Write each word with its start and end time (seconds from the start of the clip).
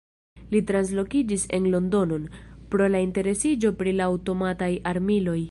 Li 0.53 0.61
translokiĝis 0.69 1.43
en 1.57 1.67
Londonon, 1.73 2.25
pro 2.73 2.89
la 2.95 3.03
interesiĝo 3.09 3.73
pri 3.83 3.95
la 4.01 4.09
aŭtomataj 4.15 4.73
armiloj. 4.95 5.39